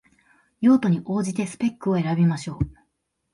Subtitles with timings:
[0.61, 2.59] 用途に応じてスペックを選びましょう